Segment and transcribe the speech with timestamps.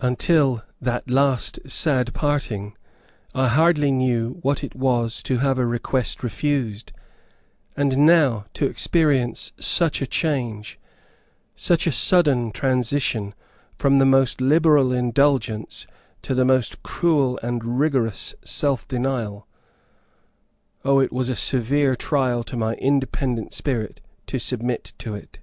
[0.00, 2.74] Until that last sad parting,
[3.34, 6.90] I hardly knew what it was to have a request refused;
[7.76, 10.78] and now, to experience such a change
[11.54, 13.34] such a sudden transition
[13.76, 15.86] from the most liberal indulgence
[16.22, 19.46] to the most cruel and rigorous self denial
[20.82, 25.40] Oh, it was a severe trial to my independent spirit to submit to it.